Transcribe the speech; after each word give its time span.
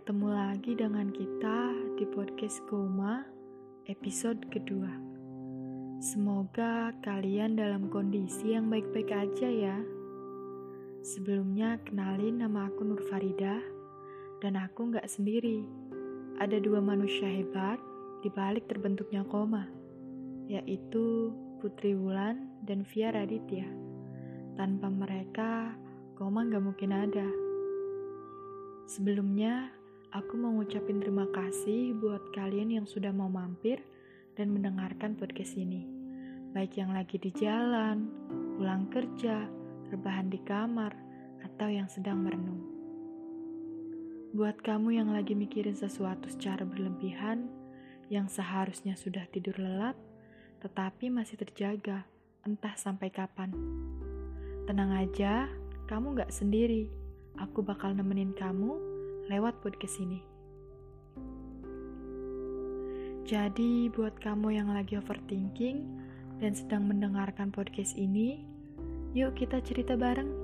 Ketemu 0.00 0.34
lagi 0.34 0.74
dengan 0.74 1.14
kita 1.14 1.70
di 1.94 2.02
podcast 2.10 2.58
Koma 2.66 3.22
episode 3.86 4.42
kedua. 4.50 4.90
Semoga 6.02 6.90
kalian 7.06 7.54
dalam 7.54 7.86
kondisi 7.86 8.58
yang 8.58 8.66
baik-baik 8.66 9.14
aja 9.14 9.46
ya. 9.46 9.78
Sebelumnya 11.06 11.78
kenalin 11.86 12.42
nama 12.42 12.66
aku 12.66 12.82
Nur 12.82 12.98
Farida 13.06 13.62
dan 14.42 14.58
aku 14.58 14.90
nggak 14.90 15.06
sendiri. 15.06 15.62
Ada 16.42 16.58
dua 16.58 16.82
manusia 16.82 17.30
hebat 17.30 17.78
di 18.26 18.30
balik 18.34 18.66
terbentuknya 18.66 19.22
Koma, 19.22 19.70
yaitu 20.50 21.30
Putri 21.62 21.94
Wulan 21.94 22.58
dan 22.66 22.82
Via 22.90 23.14
Raditya. 23.14 23.70
Tanpa 24.58 24.90
mereka, 24.90 25.78
Koma 26.18 26.42
nggak 26.42 26.64
mungkin 26.66 26.90
ada. 26.90 27.49
Sebelumnya, 28.90 29.70
aku 30.10 30.34
mau 30.34 30.50
ngucapin 30.58 30.98
terima 30.98 31.22
kasih 31.30 31.94
buat 31.94 32.34
kalian 32.34 32.74
yang 32.74 32.86
sudah 32.90 33.14
mau 33.14 33.30
mampir 33.30 33.78
dan 34.34 34.50
mendengarkan 34.50 35.14
podcast 35.14 35.54
ini. 35.54 35.86
Baik 36.50 36.74
yang 36.74 36.90
lagi 36.90 37.14
di 37.14 37.30
jalan, 37.30 38.10
pulang 38.58 38.90
kerja, 38.90 39.46
rebahan 39.94 40.26
di 40.26 40.42
kamar, 40.42 40.90
atau 41.38 41.70
yang 41.70 41.86
sedang 41.86 42.18
merenung. 42.18 42.66
Buat 44.34 44.58
kamu 44.58 44.98
yang 44.98 45.14
lagi 45.14 45.38
mikirin 45.38 45.78
sesuatu 45.78 46.26
secara 46.26 46.66
berlebihan, 46.66 47.46
yang 48.10 48.26
seharusnya 48.26 48.98
sudah 48.98 49.22
tidur 49.30 49.54
lelap, 49.54 49.94
tetapi 50.66 51.14
masih 51.14 51.38
terjaga, 51.38 52.10
entah 52.42 52.74
sampai 52.74 53.06
kapan. 53.14 53.54
Tenang 54.66 54.98
aja, 54.98 55.46
kamu 55.86 56.18
gak 56.18 56.34
sendiri 56.34 56.90
aku 57.38 57.62
bakal 57.62 57.94
nemenin 57.94 58.34
kamu 58.34 58.76
lewat 59.30 59.62
podcast 59.62 60.02
ini. 60.02 60.18
Jadi, 63.30 63.86
buat 63.94 64.18
kamu 64.18 64.58
yang 64.58 64.74
lagi 64.74 64.98
overthinking 64.98 65.86
dan 66.42 66.50
sedang 66.50 66.90
mendengarkan 66.90 67.54
podcast 67.54 67.94
ini, 67.94 68.42
yuk 69.14 69.38
kita 69.38 69.62
cerita 69.62 69.94
bareng. 69.94 70.34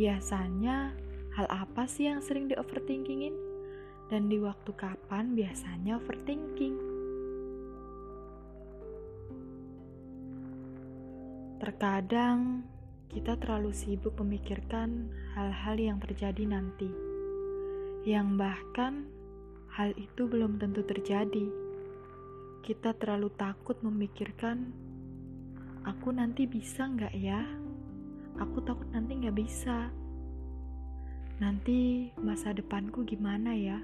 Biasanya, 0.00 0.96
hal 1.36 1.46
apa 1.52 1.84
sih 1.84 2.08
yang 2.08 2.24
sering 2.24 2.48
di 2.48 2.56
overthinkingin? 2.56 3.36
Dan 4.08 4.32
di 4.32 4.40
waktu 4.40 4.72
kapan 4.72 5.36
biasanya 5.36 6.00
overthinking? 6.00 6.80
Terkadang 11.60 12.64
kita 13.12 13.36
terlalu 13.36 13.76
sibuk 13.76 14.16
memikirkan 14.16 15.12
hal-hal 15.36 15.76
yang 15.76 15.98
terjadi 16.00 16.48
nanti, 16.48 17.09
yang 18.06 18.40
bahkan 18.40 19.06
hal 19.72 19.92
itu 19.96 20.26
belum 20.26 20.60
tentu 20.60 20.84
terjadi. 20.84 21.46
Kita 22.60 22.96
terlalu 22.96 23.32
takut 23.34 23.80
memikirkan, 23.80 24.72
aku 25.88 26.12
nanti 26.12 26.44
bisa 26.44 26.88
nggak 26.88 27.14
ya? 27.16 27.40
Aku 28.40 28.60
takut 28.64 28.88
nanti 28.92 29.20
nggak 29.20 29.36
bisa. 29.36 29.88
Nanti 31.40 32.12
masa 32.20 32.52
depanku 32.52 33.04
gimana 33.04 33.56
ya? 33.56 33.80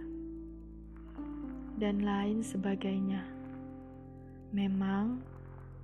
Dan 1.77 2.05
lain 2.05 2.41
sebagainya. 2.44 3.25
Memang 4.53 5.20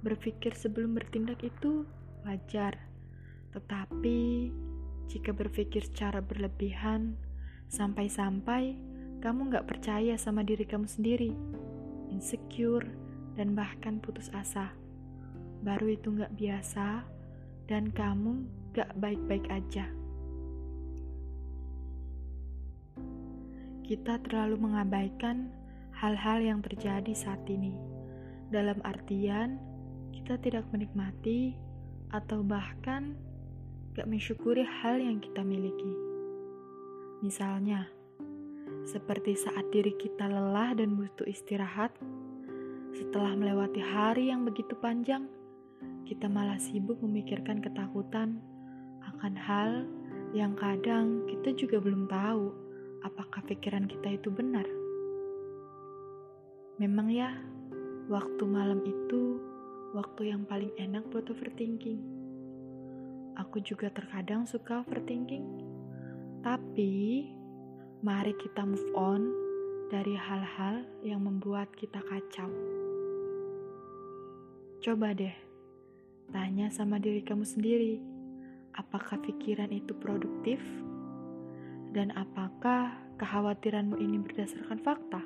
berpikir 0.00 0.56
sebelum 0.56 0.96
bertindak 0.96 1.40
itu 1.44 1.84
wajar 2.24 2.92
tetapi, 3.52 4.48
jika 5.12 5.36
berpikir 5.36 5.84
secara 5.84 6.24
berlebihan, 6.24 7.20
sampai-sampai 7.72 8.76
kamu 9.24 9.48
gak 9.48 9.64
percaya 9.64 10.20
sama 10.20 10.44
diri 10.44 10.68
kamu 10.68 10.84
sendiri, 10.84 11.32
insecure, 12.12 12.84
dan 13.32 13.56
bahkan 13.56 13.96
putus 13.96 14.28
asa, 14.36 14.76
baru 15.64 15.96
itu 15.96 16.12
gak 16.12 16.36
biasa, 16.36 17.00
dan 17.64 17.88
kamu 17.88 18.44
gak 18.76 18.92
baik-baik 19.00 19.48
aja. 19.48 19.88
Kita 23.88 24.20
terlalu 24.20 24.68
mengabaikan 24.68 25.48
hal-hal 25.96 26.44
yang 26.44 26.60
terjadi 26.60 27.16
saat 27.16 27.40
ini, 27.48 27.72
dalam 28.52 28.84
artian 28.84 29.56
kita 30.12 30.36
tidak 30.44 30.68
menikmati 30.76 31.56
atau 32.12 32.44
bahkan 32.44 33.16
gak 33.96 34.04
mensyukuri 34.04 34.60
hal 34.60 35.00
yang 35.00 35.24
kita 35.24 35.40
miliki. 35.40 36.11
Misalnya, 37.22 37.86
seperti 38.82 39.38
saat 39.38 39.70
diri 39.70 39.94
kita 39.94 40.26
lelah 40.26 40.74
dan 40.74 40.98
butuh 40.98 41.22
istirahat, 41.24 41.94
setelah 42.92 43.32
melewati 43.38 43.78
hari 43.78 44.34
yang 44.34 44.42
begitu 44.42 44.74
panjang, 44.82 45.30
kita 46.02 46.26
malah 46.26 46.58
sibuk 46.58 46.98
memikirkan 46.98 47.62
ketakutan 47.62 48.42
akan 49.14 49.38
hal 49.38 49.86
yang 50.34 50.58
kadang 50.58 51.22
kita 51.30 51.54
juga 51.54 51.78
belum 51.78 52.10
tahu 52.10 52.50
apakah 53.06 53.40
pikiran 53.46 53.86
kita 53.86 54.18
itu 54.18 54.28
benar. 54.28 54.66
Memang 56.82 57.06
ya, 57.06 57.30
waktu 58.10 58.42
malam 58.44 58.82
itu 58.82 59.38
waktu 59.94 60.34
yang 60.34 60.42
paling 60.42 60.74
enak 60.74 61.06
buat 61.14 61.30
overthinking 61.30 62.22
aku 63.36 63.64
juga 63.64 63.88
terkadang 63.92 64.44
suka 64.44 64.84
overthinking. 64.84 65.71
Tapi, 66.42 67.30
mari 68.02 68.34
kita 68.34 68.66
move 68.66 68.90
on 68.98 69.30
dari 69.94 70.18
hal-hal 70.18 70.82
yang 71.06 71.22
membuat 71.22 71.70
kita 71.78 72.02
kacau. 72.02 72.50
Coba 74.82 75.14
deh, 75.14 75.32
tanya 76.34 76.66
sama 76.74 76.98
diri 76.98 77.22
kamu 77.22 77.46
sendiri, 77.46 78.02
apakah 78.74 79.22
pikiran 79.22 79.70
itu 79.70 79.94
produktif? 79.94 80.58
Dan 81.94 82.10
apakah 82.18 82.90
kekhawatiranmu 83.22 84.02
ini 84.02 84.18
berdasarkan 84.18 84.82
fakta? 84.82 85.22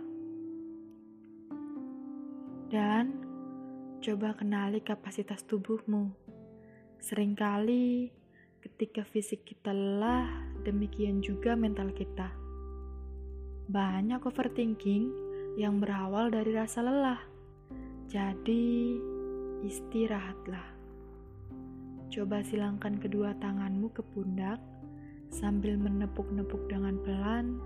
Dan 2.69 3.25
coba 4.05 4.37
kenali 4.37 4.85
kapasitas 4.85 5.47
tubuhmu 5.47 6.27
Seringkali 6.97 8.11
ketika 8.65 9.07
fisik 9.07 9.47
kita 9.47 9.71
lelah, 9.71 10.43
demikian 10.67 11.23
juga 11.23 11.55
mental 11.55 11.95
kita. 11.95 12.35
Banyak 13.71 14.27
overthinking 14.27 15.15
yang 15.55 15.79
berawal 15.79 16.35
dari 16.35 16.51
rasa 16.51 16.83
lelah. 16.83 17.23
Jadi, 18.11 18.99
istirahatlah. 19.63 20.75
Coba 22.11 22.43
silangkan 22.43 22.99
kedua 22.99 23.39
tanganmu 23.39 23.95
ke 23.95 24.03
pundak 24.11 24.59
sambil 25.31 25.79
menepuk-nepuk 25.79 26.67
dengan 26.67 26.99
pelan. 27.07 27.63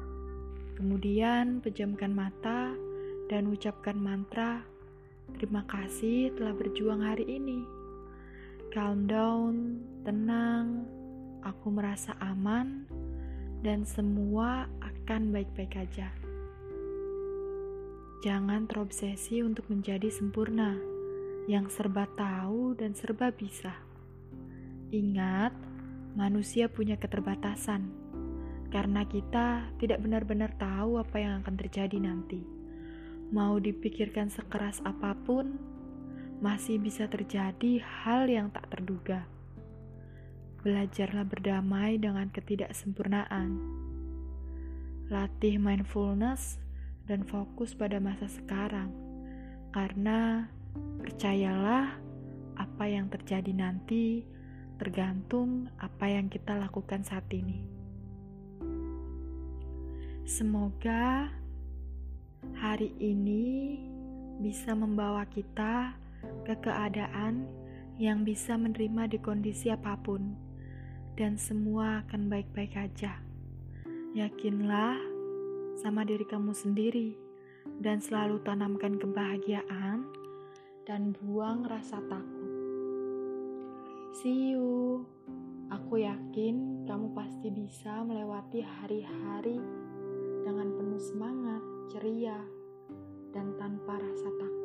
Kemudian 0.76 1.64
pejamkan 1.64 2.12
mata 2.12 2.72
dan 3.32 3.48
ucapkan 3.48 3.96
mantra, 3.96 4.64
"Terima 5.36 5.64
kasih 5.68 6.36
telah 6.36 6.52
berjuang 6.52 7.04
hari 7.04 7.24
ini." 7.24 7.80
calm 8.70 9.10
down, 9.10 9.82
tenang, 10.06 10.86
aku 11.44 11.72
merasa 11.72 12.16
aman, 12.20 12.84
dan 13.60 13.84
semua 13.84 14.68
akan 14.80 15.32
baik-baik 15.32 15.76
aja. 15.76 16.08
Jangan 18.20 18.68
terobsesi 18.68 19.40
untuk 19.40 19.68
menjadi 19.72 20.12
sempurna, 20.12 20.76
yang 21.48 21.72
serba 21.72 22.04
tahu 22.16 22.76
dan 22.76 22.92
serba 22.92 23.32
bisa. 23.32 23.72
Ingat, 24.92 25.56
manusia 26.12 26.68
punya 26.68 27.00
keterbatasan, 27.00 27.88
karena 28.68 29.08
kita 29.08 29.72
tidak 29.80 30.04
benar-benar 30.04 30.52
tahu 30.60 31.00
apa 31.00 31.16
yang 31.16 31.40
akan 31.40 31.56
terjadi 31.56 31.96
nanti. 31.96 32.44
Mau 33.30 33.56
dipikirkan 33.56 34.28
sekeras 34.28 34.82
apa 34.84 35.14
pun, 35.14 35.56
masih 36.44 36.76
bisa 36.76 37.08
terjadi 37.08 37.80
hal 37.80 38.28
yang 38.28 38.52
tak 38.52 38.68
terduga. 38.68 39.24
Belajarlah 40.60 41.24
berdamai 41.24 41.96
dengan 41.96 42.28
ketidaksempurnaan. 42.28 43.56
Latih 45.08 45.56
mindfulness 45.56 46.60
dan 47.08 47.24
fokus 47.24 47.72
pada 47.72 47.96
masa 47.96 48.28
sekarang, 48.28 48.92
karena 49.72 50.52
percayalah 51.00 51.96
apa 52.60 52.84
yang 52.84 53.08
terjadi 53.08 53.56
nanti 53.56 54.28
tergantung 54.76 55.72
apa 55.80 56.12
yang 56.12 56.28
kita 56.28 56.52
lakukan 56.52 57.08
saat 57.08 57.24
ini. 57.32 57.64
Semoga 60.28 61.32
hari 62.60 62.92
ini 63.00 63.80
bisa 64.44 64.76
membawa 64.76 65.24
kita 65.24 65.96
ke 66.44 66.52
keadaan 66.60 67.48
yang 67.96 68.28
bisa 68.28 68.60
menerima 68.60 69.08
di 69.08 69.18
kondisi 69.24 69.72
apa 69.72 69.96
pun, 69.96 70.49
dan 71.18 71.38
semua 71.38 72.04
akan 72.06 72.30
baik-baik 72.30 72.76
aja. 72.76 73.18
Yakinlah, 74.14 74.98
sama 75.80 76.02
diri 76.02 76.26
kamu 76.26 76.52
sendiri 76.52 77.16
dan 77.80 78.02
selalu 78.02 78.42
tanamkan 78.44 79.00
kebahagiaan 79.00 80.04
dan 80.84 81.14
buang 81.22 81.64
rasa 81.64 82.02
takut. 82.10 82.52
See 84.20 84.52
you. 84.52 85.06
Aku 85.70 86.02
yakin 86.02 86.82
kamu 86.84 87.14
pasti 87.14 87.46
bisa 87.48 88.02
melewati 88.02 88.58
hari-hari 88.58 89.62
dengan 90.42 90.74
penuh 90.74 90.98
semangat, 90.98 91.62
ceria, 91.94 92.42
dan 93.30 93.54
tanpa 93.54 94.02
rasa 94.02 94.28
takut. 94.34 94.59